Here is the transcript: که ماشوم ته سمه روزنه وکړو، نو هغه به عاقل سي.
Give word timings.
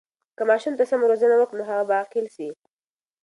که 0.37 0.43
ماشوم 0.49 0.73
ته 0.77 0.83
سمه 0.89 1.05
روزنه 1.11 1.35
وکړو، 1.37 1.57
نو 1.59 1.63
هغه 1.69 1.83
به 1.87 1.93
عاقل 1.99 2.25
سي. 2.35 2.47